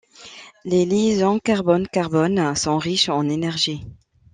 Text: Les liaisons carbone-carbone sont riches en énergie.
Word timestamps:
Les 0.65 0.83
liaisons 0.83 1.37
carbone-carbone 1.37 2.55
sont 2.55 2.79
riches 2.79 3.09
en 3.09 3.29
énergie. 3.29 3.85